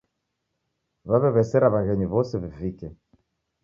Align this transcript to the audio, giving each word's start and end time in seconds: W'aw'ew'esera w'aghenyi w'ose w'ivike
W'aw'ew'esera 1.07 1.67
w'aghenyi 1.73 2.05
w'ose 2.11 2.33
w'ivike 2.41 2.87